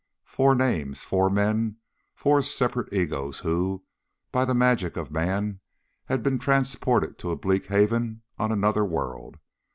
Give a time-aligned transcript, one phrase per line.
[0.25, 1.75] Four names, four men,
[2.15, 3.83] four separate egos who,
[4.31, 5.59] by the magic of man,
[6.05, 9.37] had been transported to a bleak haven on another world.